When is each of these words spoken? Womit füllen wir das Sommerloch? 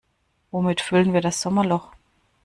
Womit 0.49 0.81
füllen 0.81 1.13
wir 1.13 1.21
das 1.21 1.39
Sommerloch? 1.41 1.91